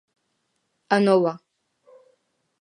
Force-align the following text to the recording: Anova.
Anova. 0.95 1.33